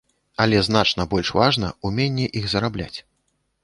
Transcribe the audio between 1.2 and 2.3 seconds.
важна ўменне